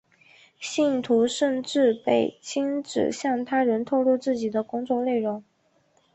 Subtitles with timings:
[0.59, 5.43] 信徒甚至被禁止向他人透露自己的工作内容。